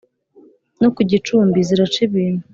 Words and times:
no 0.81 0.89
ku 0.95 1.01
gicumbi 1.09 1.59
ziraca 1.67 1.99
ibintu 2.07 2.43